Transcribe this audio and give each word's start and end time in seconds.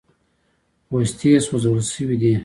پوستې 0.87 1.31
سوځول 1.47 1.81
سوي 1.93 2.15
دي. 2.21 2.33